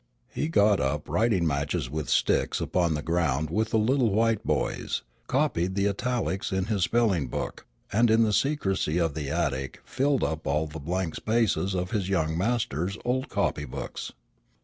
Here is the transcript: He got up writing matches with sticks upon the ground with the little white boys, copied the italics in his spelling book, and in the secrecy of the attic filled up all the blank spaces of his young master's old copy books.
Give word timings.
He 0.33 0.47
got 0.47 0.79
up 0.79 1.07
writing 1.07 1.45
matches 1.45 1.87
with 1.87 2.09
sticks 2.09 2.59
upon 2.59 2.95
the 2.95 3.03
ground 3.03 3.51
with 3.51 3.69
the 3.69 3.77
little 3.77 4.09
white 4.09 4.43
boys, 4.43 5.03
copied 5.27 5.75
the 5.75 5.87
italics 5.87 6.51
in 6.51 6.65
his 6.65 6.81
spelling 6.85 7.27
book, 7.27 7.67
and 7.93 8.09
in 8.09 8.23
the 8.23 8.33
secrecy 8.33 8.97
of 8.99 9.13
the 9.13 9.29
attic 9.29 9.79
filled 9.85 10.23
up 10.23 10.47
all 10.47 10.65
the 10.65 10.79
blank 10.79 11.13
spaces 11.13 11.75
of 11.75 11.91
his 11.91 12.09
young 12.09 12.35
master's 12.35 12.97
old 13.05 13.29
copy 13.29 13.65
books. 13.65 14.11